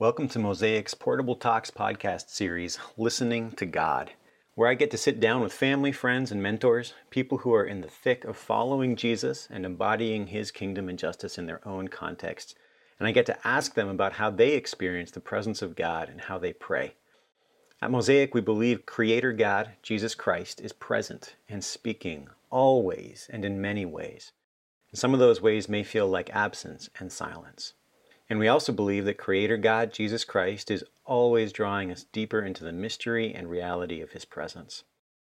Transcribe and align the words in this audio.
Welcome 0.00 0.28
to 0.28 0.38
Mosaic's 0.38 0.94
Portable 0.94 1.36
Talks 1.36 1.70
podcast 1.70 2.30
series, 2.30 2.78
Listening 2.96 3.50
to 3.50 3.66
God, 3.66 4.12
where 4.54 4.66
I 4.66 4.72
get 4.72 4.90
to 4.92 4.96
sit 4.96 5.20
down 5.20 5.42
with 5.42 5.52
family, 5.52 5.92
friends, 5.92 6.32
and 6.32 6.42
mentors, 6.42 6.94
people 7.10 7.36
who 7.36 7.52
are 7.52 7.66
in 7.66 7.82
the 7.82 7.88
thick 7.90 8.24
of 8.24 8.38
following 8.38 8.96
Jesus 8.96 9.46
and 9.50 9.66
embodying 9.66 10.28
his 10.28 10.50
kingdom 10.50 10.88
and 10.88 10.98
justice 10.98 11.36
in 11.36 11.44
their 11.44 11.60
own 11.68 11.88
context. 11.88 12.56
And 12.98 13.06
I 13.06 13.12
get 13.12 13.26
to 13.26 13.46
ask 13.46 13.74
them 13.74 13.90
about 13.90 14.14
how 14.14 14.30
they 14.30 14.52
experience 14.54 15.10
the 15.10 15.20
presence 15.20 15.60
of 15.60 15.76
God 15.76 16.08
and 16.08 16.22
how 16.22 16.38
they 16.38 16.54
pray. 16.54 16.94
At 17.82 17.90
Mosaic, 17.90 18.32
we 18.32 18.40
believe 18.40 18.86
Creator 18.86 19.34
God, 19.34 19.72
Jesus 19.82 20.14
Christ, 20.14 20.62
is 20.62 20.72
present 20.72 21.36
and 21.46 21.62
speaking 21.62 22.28
always 22.48 23.28
and 23.30 23.44
in 23.44 23.60
many 23.60 23.84
ways. 23.84 24.32
And 24.92 24.98
some 24.98 25.12
of 25.12 25.20
those 25.20 25.42
ways 25.42 25.68
may 25.68 25.82
feel 25.82 26.08
like 26.08 26.30
absence 26.30 26.88
and 26.98 27.12
silence. 27.12 27.74
And 28.30 28.38
we 28.38 28.46
also 28.46 28.72
believe 28.72 29.06
that 29.06 29.18
Creator 29.18 29.56
God, 29.56 29.92
Jesus 29.92 30.24
Christ, 30.24 30.70
is 30.70 30.84
always 31.04 31.52
drawing 31.52 31.90
us 31.90 32.04
deeper 32.04 32.40
into 32.42 32.62
the 32.62 32.72
mystery 32.72 33.34
and 33.34 33.50
reality 33.50 34.00
of 34.00 34.12
His 34.12 34.24
presence. 34.24 34.84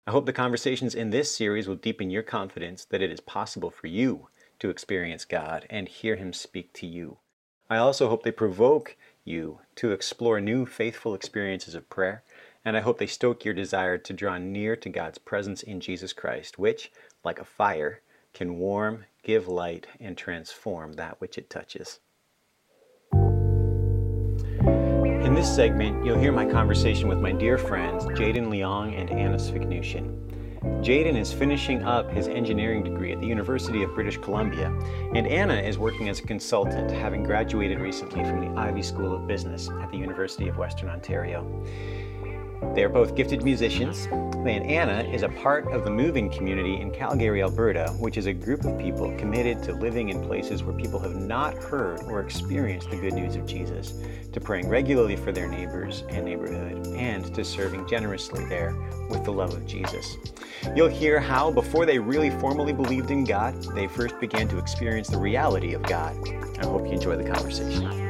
I 0.07 0.11
hope 0.11 0.25
the 0.25 0.33
conversations 0.33 0.95
in 0.95 1.11
this 1.11 1.35
series 1.35 1.67
will 1.67 1.75
deepen 1.75 2.09
your 2.09 2.23
confidence 2.23 2.85
that 2.85 3.03
it 3.03 3.11
is 3.11 3.19
possible 3.19 3.69
for 3.69 3.85
you 3.85 4.29
to 4.57 4.71
experience 4.71 5.25
God 5.25 5.67
and 5.69 5.87
hear 5.87 6.15
Him 6.15 6.33
speak 6.33 6.73
to 6.73 6.87
you. 6.87 7.19
I 7.69 7.77
also 7.77 8.09
hope 8.09 8.23
they 8.23 8.31
provoke 8.31 8.97
you 9.23 9.59
to 9.75 9.91
explore 9.91 10.41
new 10.41 10.65
faithful 10.65 11.13
experiences 11.13 11.75
of 11.75 11.91
prayer, 11.91 12.23
and 12.65 12.75
I 12.75 12.79
hope 12.79 12.97
they 12.97 13.05
stoke 13.05 13.45
your 13.45 13.53
desire 13.53 13.99
to 13.99 14.13
draw 14.13 14.39
near 14.39 14.75
to 14.75 14.89
God's 14.89 15.19
presence 15.19 15.61
in 15.61 15.81
Jesus 15.81 16.13
Christ, 16.13 16.57
which, 16.57 16.91
like 17.23 17.39
a 17.39 17.45
fire, 17.45 18.01
can 18.33 18.57
warm, 18.57 19.05
give 19.21 19.47
light, 19.47 19.85
and 19.99 20.17
transform 20.17 20.93
that 20.93 21.21
which 21.21 21.37
it 21.37 21.47
touches. 21.47 21.99
This 25.37 25.55
segment, 25.55 26.03
you'll 26.03 26.17
hear 26.17 26.31
my 26.31 26.47
conversation 26.47 27.07
with 27.07 27.19
my 27.19 27.31
dear 27.31 27.59
friends 27.59 28.05
Jayden 28.05 28.47
Leong 28.47 28.99
and 28.99 29.11
Ana 29.11 29.37
Sviknushin. 29.37 30.17
Jayden 30.83 31.15
is 31.15 31.31
finishing 31.31 31.83
up 31.83 32.09
his 32.09 32.27
engineering 32.27 32.83
degree 32.83 33.11
at 33.11 33.21
the 33.21 33.27
University 33.27 33.83
of 33.83 33.93
British 33.93 34.17
Columbia, 34.17 34.73
and 35.13 35.27
Ana 35.27 35.53
is 35.53 35.77
working 35.77 36.09
as 36.09 36.17
a 36.17 36.23
consultant, 36.23 36.89
having 36.89 37.21
graduated 37.21 37.77
recently 37.77 38.23
from 38.23 38.39
the 38.41 38.59
Ivey 38.59 38.81
School 38.81 39.13
of 39.13 39.27
Business 39.27 39.69
at 39.79 39.91
the 39.91 39.97
University 39.97 40.47
of 40.47 40.57
Western 40.57 40.89
Ontario. 40.89 41.45
They 42.73 42.83
are 42.83 42.89
both 42.89 43.15
gifted 43.15 43.43
musicians, 43.43 44.07
and 44.11 44.65
Ana 44.65 45.03
is 45.11 45.23
a 45.23 45.29
part 45.29 45.71
of 45.71 45.83
the 45.83 45.89
moving 45.89 46.29
community 46.29 46.79
in 46.79 46.91
Calgary, 46.91 47.41
Alberta, 47.41 47.89
which 47.99 48.17
is 48.17 48.27
a 48.27 48.33
group 48.33 48.65
of 48.65 48.77
people 48.79 49.15
committed 49.17 49.61
to 49.63 49.73
living 49.73 50.09
in 50.09 50.23
places 50.23 50.63
where 50.63 50.75
people 50.75 50.99
have 50.99 51.15
not 51.15 51.55
heard 51.55 52.01
or 52.03 52.21
experienced 52.21 52.89
the 52.89 52.95
good 52.95 53.13
news 53.13 53.35
of 53.35 53.45
Jesus, 53.45 54.01
to 54.31 54.39
praying 54.39 54.69
regularly 54.69 55.15
for 55.15 55.31
their 55.31 55.47
neighbors 55.47 56.03
and 56.09 56.25
neighborhood, 56.25 56.87
and 56.95 57.33
to 57.35 57.43
serving 57.43 57.87
generously 57.87 58.45
there 58.45 58.75
with 59.09 59.23
the 59.23 59.31
love 59.31 59.53
of 59.53 59.65
Jesus. 59.65 60.17
You'll 60.75 60.87
hear 60.87 61.19
how, 61.19 61.51
before 61.51 61.85
they 61.85 61.99
really 61.99 62.29
formally 62.29 62.73
believed 62.73 63.11
in 63.11 63.23
God, 63.23 63.61
they 63.75 63.87
first 63.87 64.19
began 64.19 64.47
to 64.49 64.57
experience 64.57 65.09
the 65.09 65.17
reality 65.17 65.73
of 65.73 65.83
God. 65.83 66.15
I 66.59 66.65
hope 66.65 66.85
you 66.85 66.93
enjoy 66.93 67.17
the 67.17 67.29
conversation. 67.29 68.06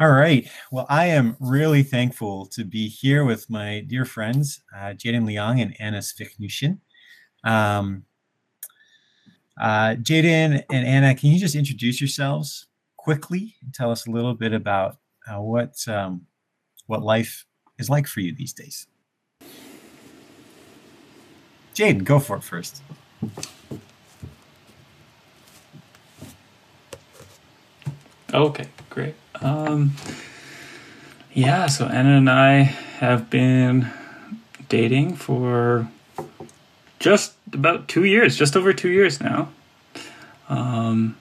All 0.00 0.12
right. 0.12 0.48
Well, 0.70 0.86
I 0.88 1.06
am 1.06 1.36
really 1.40 1.82
thankful 1.82 2.46
to 2.46 2.64
be 2.64 2.86
here 2.86 3.24
with 3.24 3.50
my 3.50 3.80
dear 3.80 4.04
friends, 4.04 4.60
uh, 4.72 4.94
Jayden 4.94 5.24
Leong 5.24 5.60
and 5.60 5.74
Ana 5.80 5.98
Sviknushin. 5.98 6.78
Um, 7.42 8.04
uh, 9.60 9.96
Jayden 9.96 10.62
and 10.70 10.86
Ana, 10.86 11.16
can 11.16 11.30
you 11.30 11.40
just 11.40 11.56
introduce 11.56 12.00
yourselves 12.00 12.68
quickly 12.96 13.56
and 13.60 13.74
tell 13.74 13.90
us 13.90 14.06
a 14.06 14.10
little 14.12 14.34
bit 14.34 14.52
about 14.52 14.98
uh, 15.26 15.40
what 15.40 15.76
um, 15.88 16.26
what 16.86 17.02
life 17.02 17.44
is 17.80 17.90
like 17.90 18.06
for 18.06 18.20
you 18.20 18.32
these 18.32 18.52
days? 18.52 18.86
Jayden, 21.74 22.04
go 22.04 22.20
for 22.20 22.36
it 22.36 22.44
first. 22.44 22.82
Okay, 28.32 28.68
great. 28.90 29.14
Um, 29.40 29.92
yeah, 31.32 31.66
so 31.66 31.86
Ana 31.86 32.16
and 32.18 32.30
I 32.30 32.62
have 32.98 33.30
been 33.30 33.90
dating 34.68 35.16
for 35.16 35.88
just 36.98 37.34
about 37.52 37.88
two 37.88 38.04
years, 38.04 38.36
just 38.36 38.56
over 38.56 38.72
two 38.72 38.88
years 38.88 39.20
now. 39.20 39.50
Um, 40.48 41.16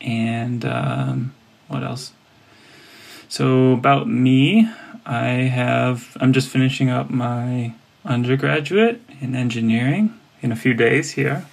and 0.00 0.64
um, 0.64 1.34
what 1.68 1.82
else? 1.82 2.12
So 3.28 3.72
about 3.72 4.08
me, 4.08 4.68
I 5.04 5.26
have 5.26 6.16
I'm 6.20 6.32
just 6.32 6.48
finishing 6.48 6.90
up 6.90 7.10
my 7.10 7.74
undergraduate 8.04 9.00
in 9.20 9.34
engineering 9.34 10.18
in 10.42 10.52
a 10.52 10.56
few 10.56 10.74
days 10.74 11.12
here, 11.12 11.46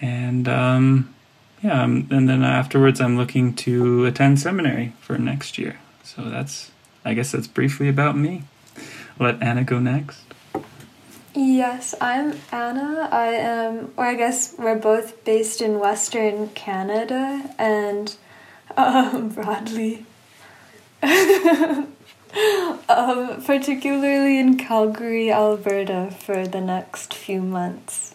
and 0.00 0.48
um, 0.48 1.14
yeah, 1.62 1.82
um, 1.82 2.08
and 2.10 2.28
then 2.28 2.42
afterwards, 2.42 3.00
I'm 3.00 3.16
looking 3.16 3.54
to 3.54 4.06
attend 4.06 4.40
seminary 4.40 4.94
for 5.00 5.18
next 5.18 5.58
year. 5.58 5.78
So 6.02 6.22
that's, 6.22 6.70
I 7.04 7.14
guess 7.14 7.32
that's 7.32 7.46
briefly 7.46 7.88
about 7.88 8.16
me. 8.16 8.44
Let 9.18 9.42
Ana 9.42 9.64
go 9.64 9.78
next. 9.78 10.22
Yes, 11.34 11.94
I'm 12.00 12.38
Ana. 12.50 13.08
I 13.12 13.26
am, 13.26 13.92
or 13.96 14.06
I 14.06 14.14
guess 14.14 14.54
we're 14.58 14.78
both 14.78 15.24
based 15.24 15.60
in 15.60 15.78
Western 15.78 16.48
Canada 16.48 17.54
and 17.58 18.16
um, 18.76 19.28
broadly. 19.34 20.06
um, 21.02 21.92
particularly 23.44 24.38
in 24.38 24.56
Calgary, 24.56 25.30
Alberta, 25.30 26.14
for 26.18 26.46
the 26.46 26.60
next 26.60 27.14
few 27.14 27.42
months. 27.42 28.14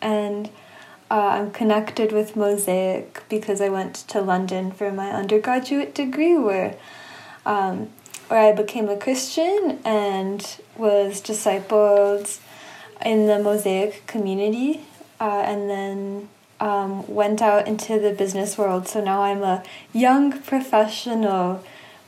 And 0.00 0.50
uh, 1.10 1.14
I'm 1.14 1.50
connected 1.50 2.12
with 2.12 2.36
Mosaic 2.36 3.22
because 3.28 3.60
I 3.60 3.68
went 3.68 3.94
to 4.08 4.20
London 4.20 4.72
for 4.72 4.90
my 4.92 5.10
undergraduate 5.10 5.94
degree, 5.94 6.36
where 6.36 6.76
um, 7.44 7.90
where 8.28 8.40
I 8.40 8.52
became 8.52 8.88
a 8.88 8.96
Christian 8.96 9.78
and 9.84 10.44
was 10.76 11.20
discipled 11.20 12.40
in 13.04 13.26
the 13.26 13.38
Mosaic 13.38 14.06
community, 14.08 14.80
uh, 15.20 15.42
and 15.44 15.70
then 15.70 16.28
um, 16.58 17.06
went 17.06 17.40
out 17.40 17.68
into 17.68 18.00
the 18.00 18.12
business 18.12 18.58
world. 18.58 18.88
So 18.88 19.00
now 19.00 19.22
I'm 19.22 19.42
a 19.42 19.62
young 19.92 20.40
professional 20.42 21.62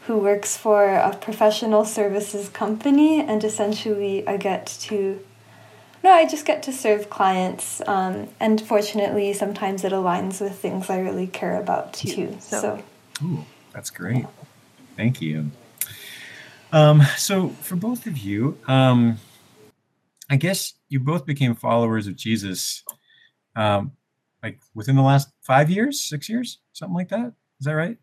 who 0.06 0.18
works 0.18 0.56
for 0.56 0.94
a 0.94 1.14
professional 1.14 1.84
services 1.84 2.48
company, 2.48 3.20
and 3.20 3.44
essentially 3.44 4.26
I 4.26 4.38
get 4.38 4.66
to 4.88 5.22
no, 6.08 6.14
I 6.14 6.24
just 6.24 6.46
get 6.46 6.62
to 6.62 6.72
serve 6.72 7.10
clients, 7.10 7.82
um, 7.86 8.28
and 8.40 8.58
fortunately, 8.58 9.34
sometimes 9.34 9.84
it 9.84 9.92
aligns 9.92 10.40
with 10.40 10.58
things 10.58 10.88
I 10.88 11.00
really 11.00 11.26
care 11.26 11.60
about 11.60 11.92
too. 11.92 12.34
So, 12.40 12.60
so. 12.60 12.82
Ooh, 13.22 13.44
that's 13.74 13.90
great. 13.90 14.24
Thank 14.96 15.20
you. 15.20 15.50
Um, 16.72 17.02
so, 17.18 17.50
for 17.50 17.76
both 17.76 18.06
of 18.06 18.16
you, 18.16 18.56
um, 18.66 19.18
I 20.30 20.36
guess 20.36 20.72
you 20.88 20.98
both 20.98 21.26
became 21.26 21.54
followers 21.54 22.06
of 22.06 22.16
Jesus, 22.16 22.84
um, 23.54 23.92
like 24.42 24.60
within 24.74 24.96
the 24.96 25.02
last 25.02 25.28
five 25.42 25.68
years, 25.68 26.00
six 26.00 26.26
years, 26.26 26.58
something 26.72 26.96
like 26.96 27.10
that. 27.10 27.34
Is 27.60 27.66
that 27.66 27.72
right? 27.72 27.98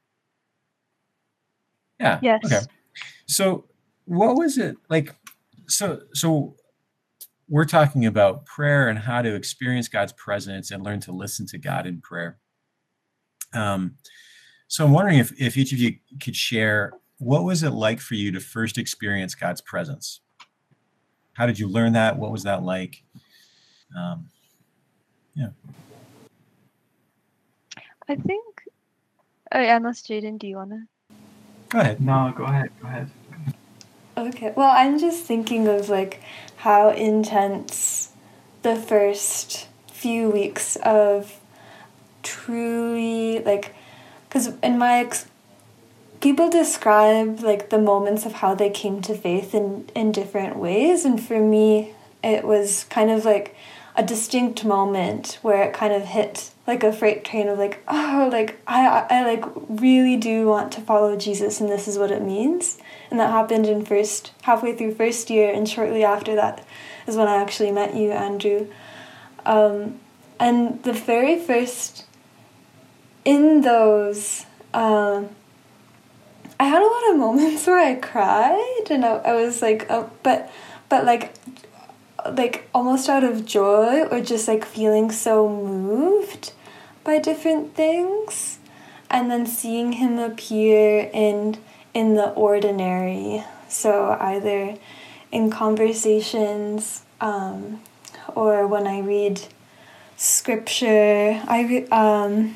Yeah. 2.00 2.20
Yes. 2.22 2.46
Okay. 2.46 2.62
So, 3.26 3.66
what 4.06 4.36
was 4.36 4.60
it 4.60 4.78
like? 4.90 5.16
So, 5.68 6.04
so 6.14 6.56
we're 7.48 7.66
talking 7.66 8.06
about 8.06 8.46
prayer 8.46 8.90
and 8.90 9.00
how 9.00 9.22
to 9.22 9.36
experience 9.36 9.88
God's 9.88 10.14
presence 10.14 10.72
and 10.72 10.84
learn 10.84 11.00
to 11.02 11.12
listen 11.12 11.46
to 11.48 11.58
God 11.58 11.86
in 11.86 12.02
prayer. 12.02 12.38
Um, 13.54 13.96
so 14.68 14.84
I'm 14.84 14.92
wondering 14.92 15.20
if, 15.20 15.32
if 15.40 15.58
each 15.58 15.72
of 15.72 15.78
you 15.78 15.96
could 16.22 16.36
share 16.36 16.94
what 17.18 17.44
was 17.44 17.64
it 17.64 17.70
like 17.70 18.00
for 18.00 18.16
you 18.16 18.32
to 18.32 18.40
first 18.40 18.78
experience 18.78 19.36
God's 19.36 19.62
presence? 19.62 20.22
How 21.34 21.46
did 21.46 21.60
you 21.60 21.68
learn 21.68 21.94
that? 21.94 22.18
What 22.18 22.32
was 22.32 22.44
that 22.44 22.64
like? 22.64 23.04
Um, 23.98 24.30
yeah. 25.36 25.50
I 28.08 28.16
think, 28.16 28.64
uh, 29.52 29.60
unless 29.60 30.02
Jayden, 30.02 30.40
do 30.40 30.48
you 30.48 30.58
want 30.58 30.72
to? 30.72 30.82
Go 31.70 31.80
ahead. 31.80 32.02
No, 32.02 32.34
go 32.36 32.44
ahead. 32.46 32.70
Go 32.82 32.88
ahead. 32.88 33.10
Okay. 34.18 34.54
Well, 34.56 34.72
I'm 34.72 34.98
just 35.00 35.24
thinking 35.26 35.68
of 35.68 35.90
like 35.90 36.22
how 36.58 36.90
intense 36.90 38.12
the 38.62 38.76
first 38.76 39.68
few 39.92 40.30
weeks 40.30 40.76
of 40.78 41.40
truly 42.24 43.40
like 43.40 43.74
because 44.28 44.48
in 44.64 44.78
my 44.78 45.00
ex- 45.00 45.28
people 46.22 46.50
describe 46.50 47.40
like 47.42 47.70
the 47.70 47.78
moments 47.78 48.26
of 48.26 48.34
how 48.34 48.56
they 48.56 48.70
came 48.70 49.02
to 49.02 49.16
faith 49.16 49.54
in 49.54 49.88
in 49.96 50.12
different 50.12 50.56
ways 50.58 51.06
and 51.06 51.24
for 51.24 51.40
me 51.40 51.94
it 52.24 52.44
was 52.44 52.86
kind 52.86 53.12
of 53.12 53.26
like 53.26 53.56
a 53.96 54.04
distinct 54.04 54.66
moment 54.66 55.38
where 55.42 55.64
it 55.64 55.74
kind 55.74 55.94
of 55.94 56.04
hit 56.04 56.52
like 56.66 56.84
a 56.84 56.92
freight 56.92 57.24
train 57.24 57.48
of 57.48 57.58
like 57.58 57.82
oh 57.88 58.28
like 58.32 58.60
I 58.68 59.06
I 59.10 59.24
like 59.24 59.46
really 59.70 60.18
do 60.18 60.48
want 60.48 60.72
to 60.74 60.82
follow 60.82 61.16
Jesus 61.16 61.62
and 61.62 61.70
this 61.70 61.88
is 61.88 61.98
what 61.98 62.12
it 62.12 62.24
means 62.24 62.78
and 63.10 63.20
that 63.20 63.30
happened 63.30 63.66
in 63.66 63.86
first 63.86 64.32
halfway 64.44 64.76
through 64.76 64.96
first 64.96 65.30
year 65.30 65.54
and 65.54 65.68
shortly 65.68 66.04
after 66.04 66.36
that 66.36 66.66
is 67.08 67.16
when 67.16 67.28
I 67.28 67.36
actually 67.36 67.72
met 67.72 67.96
you 67.96 68.12
Andrew. 68.12 68.68
Um, 69.46 70.00
and 70.40 70.82
the 70.84 70.94
very 70.94 71.40
first 71.40 72.06
in 73.24 73.62
those 73.62 74.46
um, 74.74 75.30
I 76.60 76.66
had 76.66 76.82
a 76.82 76.86
lot 76.86 77.12
of 77.12 77.18
moments 77.18 77.68
where 77.68 77.80
I 77.80 77.96
cried 77.96 78.88
and 78.90 79.06
I, 79.06 79.16
I 79.18 79.34
was 79.34 79.62
like 79.62 79.90
uh, 79.90 80.08
but 80.24 80.52
but 80.90 81.06
like 81.06 81.34
like 82.32 82.68
almost 82.74 83.08
out 83.08 83.24
of 83.24 83.46
joy 83.46 84.04
or 84.04 84.20
just 84.22 84.48
like 84.48 84.66
feeling 84.66 85.12
so 85.12 85.48
moved 85.48 86.54
by 87.04 87.20
different 87.20 87.76
things. 87.76 88.60
And 89.10 89.30
then 89.30 89.46
seeing 89.46 89.94
him 89.94 90.18
appear 90.18 91.10
in 91.14 91.58
in 91.96 92.14
the 92.14 92.30
ordinary 92.34 93.44
so 93.68 94.16
either 94.20 94.78
in 95.32 95.50
conversations 95.50 97.04
um, 97.20 97.82
or 98.36 98.68
when 98.68 98.86
i 98.86 99.00
read 99.00 99.42
scripture 100.16 101.42
i 101.48 101.64
re- 101.64 101.88
um, 101.88 102.56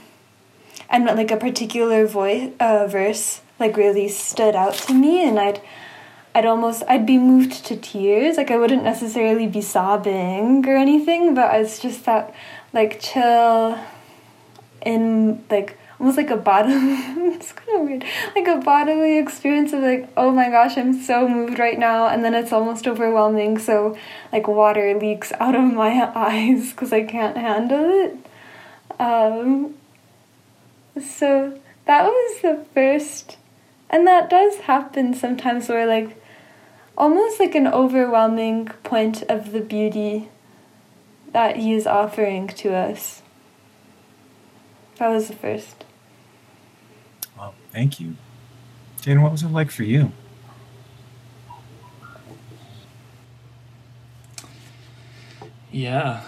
and 0.91 1.05
like 1.05 1.31
a 1.31 1.37
particular 1.37 2.05
voice 2.05 2.51
uh, 2.59 2.85
verse 2.85 3.41
like 3.59 3.75
really 3.75 4.07
stood 4.07 4.55
out 4.55 4.75
to 4.75 4.93
me 4.93 5.27
and 5.27 5.39
i'd 5.39 5.59
I'd 6.35 6.45
almost 6.45 6.83
I'd 6.87 7.05
be 7.05 7.17
moved 7.17 7.65
to 7.65 7.75
tears. 7.75 8.37
Like 8.37 8.51
I 8.51 8.57
wouldn't 8.57 8.83
necessarily 8.83 9.47
be 9.47 9.61
sobbing 9.61 10.63
or 10.67 10.77
anything, 10.77 11.33
but 11.33 11.53
it's 11.59 11.79
just 11.79 12.05
that 12.05 12.33
like 12.71 12.99
chill 12.99 13.79
in 14.85 15.43
like 15.49 15.77
almost 15.99 16.17
like 16.17 16.29
a 16.29 16.37
bottom 16.37 16.71
it's 17.33 17.51
kind 17.51 17.81
of 17.81 17.87
weird 17.87 18.05
like 18.35 18.47
a 18.47 18.57
bodily 18.57 19.17
experience 19.17 19.73
of 19.73 19.81
like 19.81 20.09
oh 20.15 20.31
my 20.31 20.49
gosh 20.49 20.77
i'm 20.77 20.99
so 21.01 21.27
moved 21.27 21.59
right 21.59 21.77
now 21.77 22.07
and 22.07 22.23
then 22.23 22.33
it's 22.33 22.53
almost 22.53 22.87
overwhelming 22.87 23.57
so 23.57 23.97
like 24.31 24.47
water 24.47 24.97
leaks 24.97 25.33
out 25.39 25.55
of 25.55 25.63
my 25.63 26.09
eyes 26.15 26.71
because 26.71 26.93
i 26.93 27.03
can't 27.03 27.37
handle 27.37 27.89
it 27.89 28.17
um 28.99 29.73
so 31.01 31.59
that 31.85 32.05
was 32.05 32.41
the 32.41 32.65
first 32.73 33.37
and 33.89 34.07
that 34.07 34.29
does 34.29 34.57
happen 34.59 35.13
sometimes 35.13 35.67
where 35.67 35.85
like 35.85 36.15
almost 36.99 37.39
like 37.39 37.55
an 37.55 37.67
overwhelming 37.67 38.67
point 38.83 39.23
of 39.23 39.53
the 39.53 39.61
beauty 39.61 40.29
that 41.31 41.55
he 41.55 41.73
is 41.73 41.87
offering 41.87 42.47
to 42.47 42.73
us. 42.73 43.21
That 44.97 45.09
was 45.09 45.29
the 45.29 45.35
first. 45.35 45.85
Thank 47.71 47.99
you. 47.99 48.15
Jane, 49.01 49.21
what 49.21 49.31
was 49.31 49.43
it 49.43 49.49
like 49.49 49.71
for 49.71 49.83
you? 49.83 50.11
Yeah, 55.71 56.23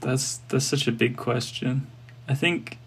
that's 0.00 0.38
that's 0.48 0.64
such 0.64 0.88
a 0.88 0.92
big 0.92 1.16
question. 1.16 1.86
I 2.28 2.34
think 2.34 2.78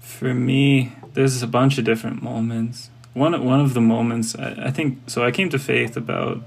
for 0.00 0.34
me, 0.34 0.92
there's 1.14 1.42
a 1.42 1.46
bunch 1.46 1.78
of 1.78 1.84
different 1.84 2.22
moments 2.22 2.90
one 3.16 3.44
one 3.44 3.60
of 3.60 3.72
the 3.72 3.80
moments 3.80 4.36
I, 4.36 4.66
I 4.66 4.70
think 4.70 4.98
so 5.06 5.24
I 5.24 5.30
came 5.30 5.48
to 5.48 5.58
faith 5.58 5.96
about 5.96 6.42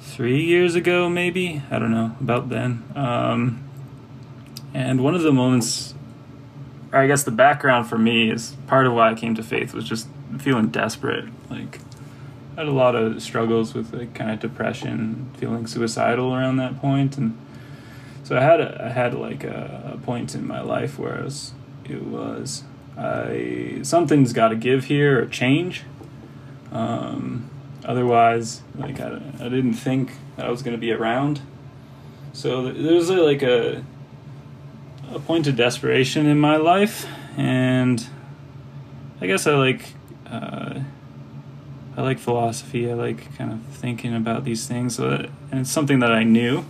three 0.00 0.42
years 0.42 0.74
ago 0.74 1.10
maybe 1.10 1.62
I 1.70 1.78
don't 1.78 1.90
know 1.90 2.16
about 2.18 2.48
then 2.48 2.82
um, 2.96 3.62
and 4.72 5.04
one 5.04 5.14
of 5.14 5.22
the 5.22 5.32
moments 5.32 5.94
or 6.98 7.02
I 7.02 7.06
guess 7.06 7.22
the 7.22 7.30
background 7.30 7.88
for 7.88 7.98
me 7.98 8.30
is 8.30 8.56
part 8.66 8.86
of 8.86 8.92
why 8.92 9.10
I 9.10 9.14
came 9.14 9.34
to 9.36 9.42
faith 9.42 9.72
was 9.72 9.84
just 9.84 10.08
feeling 10.38 10.68
desperate 10.68 11.26
like 11.50 11.80
I 12.56 12.60
had 12.60 12.68
a 12.68 12.72
lot 12.72 12.94
of 12.94 13.22
struggles 13.22 13.74
with 13.74 13.94
like 13.94 14.14
kind 14.14 14.30
of 14.30 14.40
depression 14.40 15.30
feeling 15.36 15.66
suicidal 15.66 16.34
around 16.34 16.56
that 16.56 16.80
point 16.80 17.16
and 17.16 17.38
so 18.24 18.36
I 18.36 18.42
had 18.42 18.60
a, 18.60 18.84
I 18.84 18.88
had 18.90 19.14
like 19.14 19.44
a, 19.44 19.92
a 19.94 20.04
point 20.04 20.34
in 20.34 20.46
my 20.46 20.60
life 20.60 20.98
where 20.98 21.18
I 21.18 21.22
was 21.22 21.52
it 21.84 22.02
was 22.02 22.64
I 22.98 23.78
something's 23.82 24.32
got 24.32 24.48
to 24.48 24.56
give 24.56 24.84
here 24.84 25.22
or 25.22 25.26
change. 25.26 25.84
Um, 26.72 27.48
otherwise, 27.84 28.62
like 28.74 29.00
I, 29.00 29.20
I 29.38 29.48
didn't 29.48 29.74
think 29.74 30.12
that 30.36 30.46
I 30.46 30.50
was 30.50 30.62
going 30.62 30.76
to 30.76 30.80
be 30.80 30.92
around. 30.92 31.40
So 32.32 32.70
there's 32.70 33.08
like 33.08 33.42
a 33.42 33.84
a 35.12 35.18
point 35.18 35.46
of 35.46 35.56
desperation 35.56 36.26
in 36.26 36.38
my 36.38 36.56
life, 36.56 37.06
and 37.36 38.06
I 39.20 39.26
guess 39.26 39.46
I 39.46 39.54
like 39.54 39.94
uh, 40.26 40.80
I 41.96 42.02
like 42.02 42.18
philosophy. 42.18 42.90
I 42.90 42.94
like 42.94 43.36
kind 43.36 43.52
of 43.52 43.60
thinking 43.74 44.14
about 44.14 44.44
these 44.44 44.66
things, 44.66 44.96
so 44.96 45.10
that, 45.10 45.30
and 45.50 45.60
it's 45.60 45.70
something 45.70 46.00
that 46.00 46.12
I 46.12 46.24
knew 46.24 46.64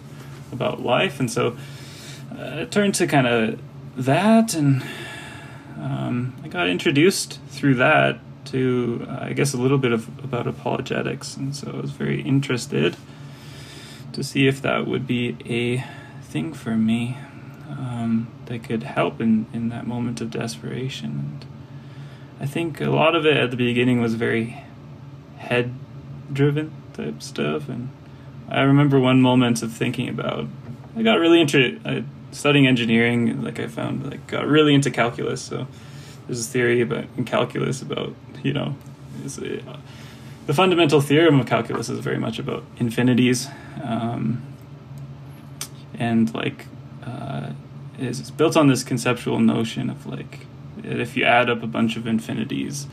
about 0.53 0.81
life, 0.81 1.21
and 1.21 1.31
so 1.31 1.57
uh, 2.37 2.61
I 2.61 2.65
turned 2.65 2.95
to 2.97 3.07
kind 3.07 3.27
of 3.27 3.61
that 3.97 4.55
and 4.55 4.83
um, 5.81 6.35
I 6.45 6.49
got 6.49 6.69
introduced 6.69 7.41
through 7.49 7.75
that 7.77 8.21
to, 8.47 9.07
uh, 9.09 9.19
I 9.23 9.33
guess, 9.33 9.53
a 9.53 9.57
little 9.57 9.79
bit 9.79 9.93
of 9.93 10.09
about 10.25 10.47
apologetics, 10.47 11.37
and 11.37 11.55
so 11.55 11.73
I 11.73 11.81
was 11.81 11.91
very 11.91 12.23
interested 12.23 12.97
to 14.13 14.25
see 14.25 14.49
if 14.49 14.63
that 14.63 14.87
would 14.87 15.07
be 15.07 15.37
a 15.45 15.85
thing 16.23 16.53
for 16.53 16.77
me 16.77 17.19
um, 17.69 18.29
that 18.47 18.65
could 18.65 18.83
help 18.83 19.21
in, 19.21 19.47
in 19.53 19.69
that 19.69 19.87
moment 19.87 20.21
of 20.21 20.31
desperation. 20.31 21.11
And 21.11 21.47
I 22.41 22.47
think 22.47 22.81
a 22.81 22.91
lot 22.91 23.15
of 23.15 23.27
it 23.27 23.37
at 23.37 23.51
the 23.51 23.57
beginning 23.57 24.01
was 24.01 24.15
very 24.15 24.63
head 25.39 25.75
driven 26.33 26.73
type 26.93 27.23
stuff, 27.23 27.69
and 27.69 27.91
I 28.49 28.63
remember 28.63 28.99
one 28.99 29.21
moment 29.21 29.63
of 29.63 29.73
thinking 29.73 30.09
about. 30.09 30.47
I 30.97 31.03
got 31.03 31.19
really 31.21 31.41
into 31.41 32.05
studying 32.33 32.67
engineering, 32.67 33.43
like 33.43 33.61
I 33.61 33.69
found, 33.69 34.11
like 34.11 34.27
got 34.27 34.47
really 34.47 34.75
into 34.75 34.91
calculus. 34.91 35.41
So 35.43 35.67
there's 36.27 36.47
a 36.47 36.51
theory 36.51 36.81
about 36.81 37.05
in 37.17 37.25
calculus 37.25 37.83
about 37.83 38.15
you 38.43 38.53
know, 38.53 38.77
a, 39.25 39.71
uh, 39.71 39.77
the 40.47 40.55
fundamental 40.55 41.01
theorem 41.01 41.41
of 41.41 41.47
calculus 41.47 41.89
is 41.89 41.99
very 42.01 42.19
much 42.19 42.39
about 42.39 42.65
infinities, 42.79 43.49
um, 43.83 44.43
and 45.95 46.33
like 46.35 46.67
uh, 47.09 47.53
is 47.99 48.31
built 48.31 48.57
on 48.57 48.69
this 48.69 48.85
conceptual 48.85 49.41
notion 49.41 49.91
of 49.91 50.07
like 50.07 50.47
if 50.85 51.17
you 51.17 51.25
add 51.25 51.51
up 51.51 51.63
a 51.63 51.67
bunch 51.67 51.97
of 51.97 52.07
infinities, 52.07 52.87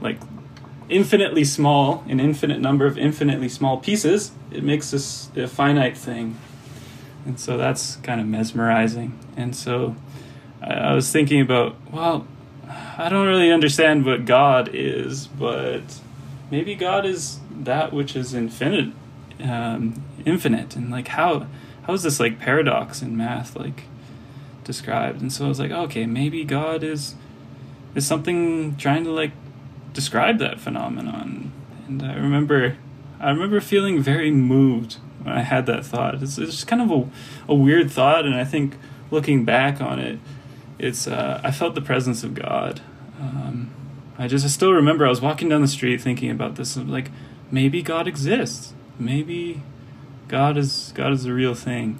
like 0.00 0.18
infinitely 0.88 1.44
small, 1.44 2.02
an 2.08 2.20
infinite 2.20 2.60
number 2.60 2.86
of 2.86 2.96
infinitely 2.96 3.48
small 3.48 3.78
pieces, 3.78 4.32
it 4.50 4.62
makes 4.62 4.90
this 4.90 5.30
a 5.36 5.46
finite 5.46 5.96
thing 5.96 6.36
and 7.28 7.38
so 7.38 7.58
that's 7.58 7.96
kind 7.96 8.20
of 8.20 8.26
mesmerizing. 8.26 9.18
And 9.36 9.54
so 9.54 9.94
I, 10.62 10.72
I 10.72 10.94
was 10.94 11.12
thinking 11.12 11.42
about, 11.42 11.76
well, 11.92 12.26
I 12.96 13.10
don't 13.10 13.26
really 13.26 13.52
understand 13.52 14.06
what 14.06 14.24
God 14.24 14.70
is, 14.72 15.26
but 15.26 16.00
maybe 16.50 16.74
God 16.74 17.04
is 17.04 17.38
that 17.50 17.92
which 17.92 18.16
is 18.16 18.32
infinite, 18.32 18.94
um, 19.42 20.02
infinite, 20.24 20.74
and 20.74 20.90
like 20.90 21.08
how 21.08 21.46
how 21.88 21.94
is 21.94 22.02
this 22.02 22.20
like 22.20 22.38
paradox 22.38 23.00
in 23.00 23.16
math 23.16 23.56
like 23.56 23.84
described? 24.62 25.22
And 25.22 25.32
so 25.32 25.46
I 25.46 25.48
was 25.48 25.58
like, 25.58 25.70
okay, 25.70 26.04
maybe 26.04 26.44
God 26.44 26.84
is 26.84 27.14
is 27.94 28.06
something 28.06 28.76
trying 28.76 29.04
to 29.04 29.10
like 29.10 29.32
describe 29.94 30.38
that 30.38 30.60
phenomenon. 30.60 31.50
And 31.86 32.02
I 32.02 32.14
remember 32.14 32.76
I 33.18 33.30
remember 33.30 33.58
feeling 33.62 34.02
very 34.02 34.30
moved 34.30 34.98
when 35.22 35.34
I 35.34 35.40
had 35.40 35.64
that 35.66 35.84
thought. 35.86 36.22
It's, 36.22 36.36
it's 36.36 36.62
kind 36.62 36.82
of 36.82 36.90
a, 36.90 37.52
a 37.52 37.54
weird 37.54 37.90
thought, 37.90 38.26
and 38.26 38.34
I 38.34 38.44
think 38.44 38.76
looking 39.10 39.46
back 39.46 39.80
on 39.80 39.98
it, 39.98 40.18
it's 40.78 41.06
uh, 41.06 41.40
I 41.42 41.50
felt 41.50 41.74
the 41.74 41.80
presence 41.80 42.22
of 42.22 42.34
God. 42.34 42.82
Um, 43.18 43.70
I 44.18 44.28
just 44.28 44.44
I 44.44 44.48
still 44.48 44.74
remember 44.74 45.06
I 45.06 45.08
was 45.08 45.22
walking 45.22 45.48
down 45.48 45.62
the 45.62 45.68
street 45.68 46.02
thinking 46.02 46.30
about 46.30 46.56
this, 46.56 46.76
like 46.76 47.10
maybe 47.50 47.80
God 47.80 48.06
exists, 48.06 48.74
maybe 48.98 49.62
God 50.28 50.58
is 50.58 50.92
God 50.94 51.12
is 51.12 51.24
a 51.24 51.32
real 51.32 51.54
thing, 51.54 51.98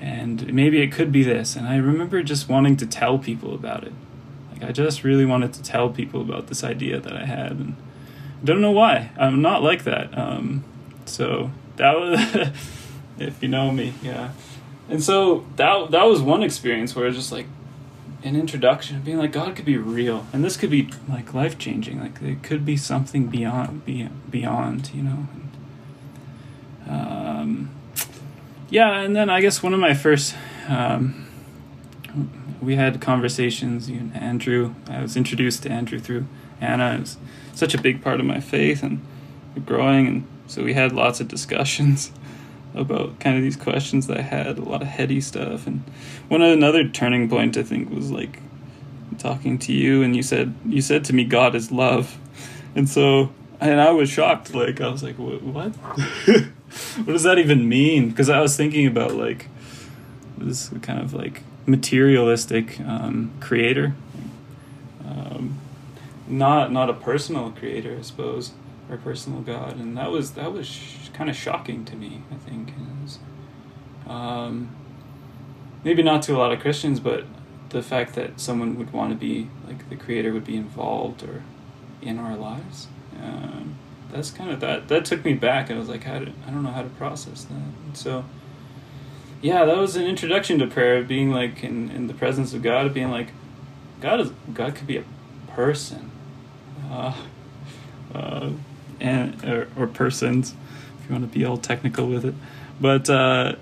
and 0.00 0.52
maybe 0.54 0.80
it 0.80 0.92
could 0.92 1.10
be 1.12 1.24
this. 1.24 1.56
And 1.56 1.66
I 1.66 1.76
remember 1.76 2.22
just 2.22 2.48
wanting 2.48 2.76
to 2.78 2.86
tell 2.86 3.18
people 3.18 3.54
about 3.54 3.84
it. 3.84 3.92
Like 4.52 4.62
I 4.64 4.72
just 4.72 5.02
really 5.02 5.24
wanted 5.24 5.52
to 5.54 5.62
tell 5.62 5.90
people 5.90 6.20
about 6.20 6.46
this 6.46 6.62
idea 6.62 7.00
that 7.00 7.12
I 7.12 7.26
had, 7.26 7.50
and 7.50 7.76
I 8.40 8.44
don't 8.44 8.60
know 8.60 8.70
why. 8.70 9.10
I'm 9.18 9.42
not 9.42 9.62
like 9.62 9.82
that. 9.84 10.16
Um, 10.16 10.64
so 11.04 11.50
that 11.76 11.98
was 11.98 12.20
if 13.18 13.42
you 13.42 13.48
know 13.48 13.72
me, 13.72 13.94
yeah. 14.02 14.30
And 14.88 15.02
so 15.02 15.44
that 15.56 15.90
that 15.90 16.04
was 16.04 16.22
one 16.22 16.44
experience 16.44 16.94
where 16.94 17.06
it's 17.06 17.16
just 17.16 17.32
like 17.32 17.46
an 18.22 18.36
introduction, 18.36 19.02
being 19.02 19.18
like 19.18 19.32
God 19.32 19.56
could 19.56 19.64
be 19.64 19.76
real, 19.76 20.26
and 20.32 20.44
this 20.44 20.56
could 20.56 20.70
be 20.70 20.90
like 21.08 21.34
life 21.34 21.58
changing. 21.58 22.00
Like 22.00 22.22
it 22.22 22.44
could 22.44 22.64
be 22.64 22.76
something 22.76 23.26
beyond 23.26 23.84
beyond, 24.30 24.90
you 24.94 25.02
know. 25.02 25.26
Um, 27.42 27.70
yeah, 28.70 29.00
and 29.00 29.14
then 29.14 29.28
I 29.28 29.40
guess 29.40 29.62
one 29.62 29.74
of 29.74 29.80
my 29.80 29.94
first, 29.94 30.34
um, 30.68 31.26
we 32.60 32.76
had 32.76 33.00
conversations. 33.00 33.90
You 33.90 33.98
and 33.98 34.16
Andrew, 34.16 34.74
I 34.88 35.02
was 35.02 35.16
introduced 35.16 35.64
to 35.64 35.70
Andrew 35.70 35.98
through 35.98 36.26
Ana. 36.60 36.94
It 36.94 37.00
was 37.00 37.16
such 37.54 37.74
a 37.74 37.80
big 37.80 38.02
part 38.02 38.20
of 38.20 38.26
my 38.26 38.40
faith 38.40 38.82
and 38.82 39.04
growing, 39.66 40.06
and 40.06 40.26
so 40.46 40.62
we 40.62 40.74
had 40.74 40.92
lots 40.92 41.20
of 41.20 41.28
discussions 41.28 42.12
about 42.74 43.18
kind 43.18 43.36
of 43.36 43.42
these 43.42 43.56
questions 43.56 44.06
that 44.06 44.18
I 44.18 44.22
had, 44.22 44.58
a 44.58 44.62
lot 44.62 44.80
of 44.80 44.88
heady 44.88 45.20
stuff. 45.20 45.66
And 45.66 45.82
one 46.28 46.42
another 46.42 46.88
turning 46.88 47.28
point 47.28 47.56
I 47.56 47.64
think 47.64 47.90
was 47.90 48.10
like 48.10 48.38
talking 49.18 49.58
to 49.58 49.72
you, 49.72 50.02
and 50.02 50.14
you 50.14 50.22
said 50.22 50.54
you 50.64 50.80
said 50.80 51.04
to 51.06 51.12
me, 51.12 51.24
"God 51.24 51.54
is 51.56 51.72
love," 51.72 52.16
and 52.76 52.88
so 52.88 53.32
and 53.60 53.80
I 53.80 53.90
was 53.90 54.08
shocked. 54.08 54.54
Like 54.54 54.80
I 54.80 54.88
was 54.88 55.02
like, 55.02 55.16
"What? 55.16 55.74
What, 57.04 57.12
does 57.12 57.22
that 57.22 57.38
even 57.38 57.68
mean?" 57.68 58.10
Because 58.10 58.28
I 58.28 58.40
was 58.40 58.56
thinking 58.56 58.86
about 58.86 59.14
like 59.14 59.48
this 60.38 60.70
kind 60.82 61.00
of 61.00 61.14
like 61.14 61.42
materialistic 61.66 62.80
um, 62.80 63.32
creator, 63.40 63.94
um, 65.04 65.58
not 66.26 66.72
not 66.72 66.90
a 66.90 66.94
personal 66.94 67.50
creator, 67.52 67.96
I 67.98 68.02
suppose, 68.02 68.52
or 68.90 68.96
personal 68.96 69.40
God, 69.40 69.78
and 69.78 69.96
that 69.96 70.10
was 70.10 70.32
that 70.32 70.52
was 70.52 70.66
sh- 70.66 71.08
kind 71.12 71.30
of 71.30 71.36
shocking 71.36 71.84
to 71.86 71.96
me. 71.96 72.22
I 72.30 72.36
think, 72.36 72.72
was, 73.02 73.18
um, 74.06 74.70
maybe 75.84 76.02
not 76.02 76.22
to 76.22 76.36
a 76.36 76.38
lot 76.38 76.52
of 76.52 76.60
Christians, 76.60 77.00
but 77.00 77.24
the 77.70 77.82
fact 77.82 78.14
that 78.14 78.38
someone 78.38 78.76
would 78.76 78.92
want 78.92 79.10
to 79.10 79.16
be 79.16 79.48
like 79.66 79.88
the 79.88 79.96
creator 79.96 80.32
would 80.32 80.44
be 80.44 80.56
involved 80.56 81.22
or 81.22 81.42
in 82.00 82.18
our 82.18 82.36
lives. 82.36 82.88
Um, 83.22 83.76
that's 84.12 84.30
kind 84.30 84.50
of 84.50 84.60
that. 84.60 84.88
That 84.88 85.04
took 85.04 85.24
me 85.24 85.34
back. 85.34 85.70
And 85.70 85.78
I 85.78 85.80
was 85.80 85.88
like, 85.88 86.04
how 86.04 86.18
did 86.18 86.32
I 86.46 86.50
don't 86.50 86.62
know 86.62 86.70
how 86.70 86.82
to 86.82 86.88
process 86.90 87.44
that. 87.44 87.54
And 87.54 87.96
so, 87.96 88.24
yeah, 89.40 89.64
that 89.64 89.76
was 89.76 89.96
an 89.96 90.04
introduction 90.04 90.58
to 90.58 90.66
prayer. 90.66 91.02
Being 91.02 91.30
like 91.30 91.64
in, 91.64 91.90
in 91.90 92.06
the 92.06 92.14
presence 92.14 92.54
of 92.54 92.62
God, 92.62 92.92
being 92.92 93.10
like, 93.10 93.28
God 94.00 94.20
is 94.20 94.30
God 94.52 94.74
could 94.74 94.86
be 94.86 94.98
a 94.98 95.04
person, 95.48 96.10
uh, 96.90 97.14
uh, 98.14 98.50
and 99.00 99.42
or, 99.44 99.68
or 99.76 99.86
persons, 99.86 100.54
if 101.00 101.08
you 101.08 101.14
want 101.14 101.30
to 101.30 101.38
be 101.38 101.44
all 101.44 101.56
technical 101.56 102.06
with 102.06 102.24
it. 102.24 102.34
But 102.80 103.08
uh, 103.08 103.56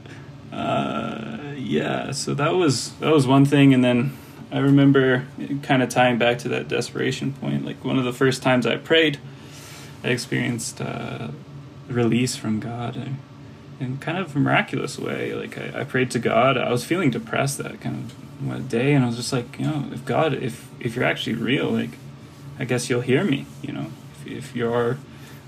uh, 0.53 1.55
yeah, 1.57 2.11
so 2.11 2.35
that 2.35 2.55
was 2.55 2.93
that 2.95 3.13
was 3.13 3.27
one 3.27 3.45
thing, 3.45 3.73
and 3.73 3.85
then 3.85 4.17
I 4.51 4.59
remember 4.59 5.27
kind 5.63 5.83
of 5.83 5.89
tying 5.89 6.19
back 6.19 6.39
to 6.39 6.49
that 6.49 6.67
desperation 6.67 7.33
point. 7.35 7.65
Like 7.65 7.85
one 7.85 7.99
of 7.99 8.05
the 8.05 8.13
first 8.13 8.43
times 8.43 8.67
I 8.67 8.77
prayed, 8.77 9.19
I 10.03 10.09
experienced 10.09 10.81
uh, 10.81 11.29
release 11.89 12.37
from 12.37 12.61
God 12.61 12.97
in, 12.97 13.19
in 13.79 13.99
kind 13.99 14.19
of 14.19 14.35
a 14.35 14.39
miraculous 14.39 14.99
way. 14.99 15.35
Like 15.35 15.59
I, 15.59 15.81
I 15.81 15.85
prayed 15.85 16.11
to 16.13 16.19
God. 16.19 16.57
I 16.57 16.71
was 16.71 16.85
feeling 16.85 17.11
depressed 17.11 17.59
that 17.59 17.81
kind 17.81 18.11
of 18.51 18.69
day, 18.69 18.95
and 18.95 19.05
I 19.05 19.09
was 19.09 19.17
just 19.17 19.33
like, 19.33 19.59
you 19.59 19.67
know, 19.67 19.89
if 19.93 20.05
God, 20.05 20.35
if 20.35 20.69
if 20.81 20.97
you're 20.97 21.05
actually 21.05 21.35
real, 21.35 21.71
like, 21.71 21.91
I 22.59 22.65
guess 22.65 22.89
you'll 22.89 23.03
hear 23.03 23.25
me. 23.25 23.47
You 23.63 23.73
know, 23.73 23.87
if, 24.15 24.27
if 24.27 24.57
you're 24.57 24.99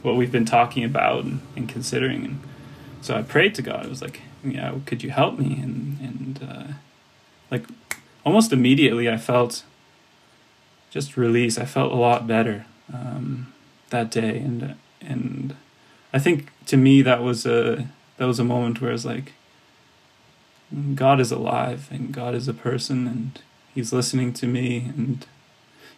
what 0.02 0.16
we've 0.16 0.32
been 0.32 0.44
talking 0.44 0.84
about 0.84 1.24
and, 1.24 1.40
and 1.56 1.68
considering, 1.68 2.24
and 2.24 2.40
so 3.00 3.14
I 3.14 3.22
prayed 3.22 3.54
to 3.54 3.62
God. 3.62 3.86
I 3.86 3.88
was 3.88 4.02
like, 4.02 4.20
yeah, 4.44 4.74
could 4.84 5.02
you 5.02 5.10
help 5.10 5.38
me? 5.38 5.58
And 5.62 5.98
and 6.00 6.48
uh, 6.50 6.72
like 7.50 7.64
almost 8.24 8.52
immediately, 8.52 9.08
I 9.08 9.16
felt 9.16 9.64
just 10.90 11.16
release. 11.16 11.56
I 11.58 11.64
felt 11.64 11.92
a 11.92 11.96
lot 11.96 12.26
better. 12.26 12.66
Um, 12.92 13.51
that 13.92 14.10
day 14.10 14.38
and 14.38 14.74
and 15.00 15.56
I 16.12 16.18
think 16.18 16.50
to 16.66 16.76
me 16.76 17.02
that 17.02 17.22
was 17.22 17.46
a 17.46 17.88
that 18.16 18.26
was 18.26 18.38
a 18.38 18.44
moment 18.44 18.80
where 18.80 18.92
it's 18.92 19.04
like 19.04 19.32
God 20.94 21.20
is 21.20 21.30
alive 21.30 21.88
and 21.90 22.12
God 22.12 22.34
is 22.34 22.48
a 22.48 22.54
person 22.54 23.06
and 23.06 23.40
he's 23.74 23.92
listening 23.92 24.32
to 24.34 24.46
me 24.46 24.90
and 24.96 25.26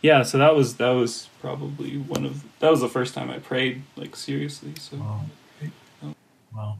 yeah 0.02 0.22
so 0.22 0.36
that 0.38 0.54
was 0.54 0.76
that 0.76 0.90
was 0.90 1.28
probably 1.40 1.96
one 1.96 2.24
of 2.24 2.44
that 2.60 2.70
was 2.70 2.80
the 2.80 2.88
first 2.88 3.14
time 3.14 3.30
I 3.30 3.38
prayed 3.38 3.82
like 3.96 4.14
seriously 4.14 4.74
so 4.78 4.96
wow. 4.98 5.20
wow. 6.54 6.78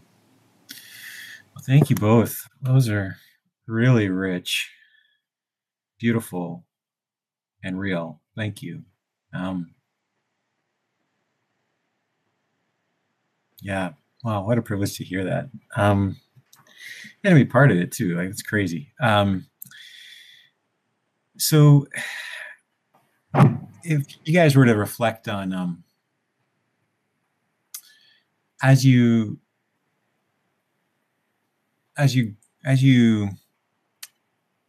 Well, 1.55 1.65
thank 1.65 1.89
you 1.89 1.97
both. 1.97 2.49
Those 2.61 2.89
are 2.89 3.17
really 3.69 4.09
rich, 4.09 4.73
beautiful, 6.01 6.65
and 7.63 7.79
real. 7.79 8.21
Thank 8.37 8.61
you. 8.61 8.83
Um, 9.33 9.75
Yeah. 13.65 13.93
Wow. 14.23 14.45
What 14.47 14.59
a 14.59 14.63
privilege 14.63 14.97
to 14.99 15.05
hear 15.05 15.25
that. 15.25 15.49
Um, 15.75 16.17
and 17.25 17.31
to 17.31 17.35
be 17.35 17.47
part 17.47 17.71
of 17.71 17.79
it 17.79 17.91
too. 17.91 18.15
Like 18.15 18.29
it's 18.29 18.43
crazy. 18.43 18.93
Um, 19.01 19.47
so 21.39 21.87
if 23.83 24.07
you 24.25 24.35
guys 24.35 24.55
were 24.55 24.67
to 24.67 24.77
reflect 24.77 25.29
on, 25.29 25.55
um, 25.55 25.83
as 28.63 28.85
you, 28.85 29.39
as 31.97 32.15
you, 32.15 32.35
as 32.67 32.83
you, 32.83 33.31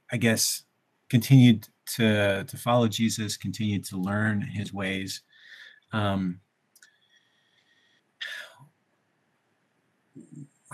I 0.10 0.16
guess, 0.16 0.64
continued 1.10 1.68
to, 1.96 2.46
to 2.46 2.58
follow 2.58 2.88
Jesus, 2.88 3.36
continued 3.36 3.84
to 3.86 3.98
learn 3.98 4.42
his 4.42 4.72
ways, 4.72 5.22
um, 5.92 6.40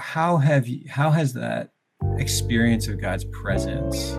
how 0.02 0.38
have 0.38 0.68
you 0.68 0.84
how 0.90 1.10
has 1.12 1.34
that 1.34 1.70
experience 2.18 2.88
of 2.88 3.00
god's 3.00 3.24
presence 3.26 4.14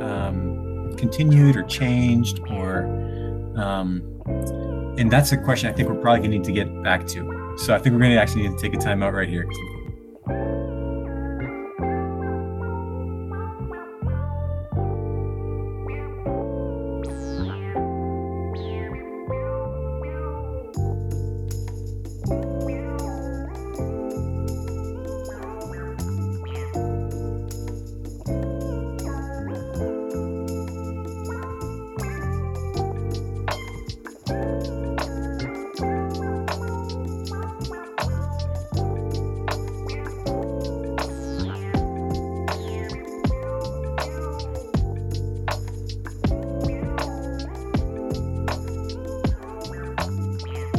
um, 0.00 0.92
continued 0.96 1.56
or 1.56 1.62
changed 1.64 2.38
or 2.50 2.84
um, 3.56 4.02
and 4.98 5.10
that's 5.10 5.32
a 5.32 5.36
question 5.36 5.68
i 5.68 5.72
think 5.72 5.88
we're 5.88 5.94
probably 5.96 6.20
going 6.20 6.30
to 6.30 6.38
need 6.38 6.44
to 6.44 6.52
get 6.52 6.82
back 6.82 7.06
to. 7.06 7.54
So 7.58 7.74
i 7.74 7.78
think 7.78 7.94
we're 7.94 8.00
going 8.00 8.12
to 8.12 8.20
actually 8.20 8.48
need 8.48 8.58
to 8.58 8.62
take 8.62 8.74
a 8.74 8.78
time 8.78 9.02
out 9.02 9.14
right 9.14 9.28
here 9.28 9.48